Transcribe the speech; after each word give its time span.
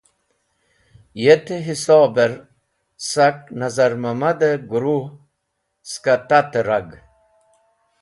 Yet 1.25 1.47
hisober 1.65 2.31
sak 3.09 3.37
Nazar 3.59 3.93
Mamad 4.03 4.41
guru 4.69 4.97
skẽ 5.89 6.17
tat-e 6.27 6.61
rag. 6.67 6.87